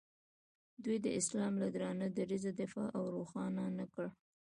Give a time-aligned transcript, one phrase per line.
[0.83, 4.05] دوی د اسلام له درانه دریځه دفاع او روښانه نه کړ.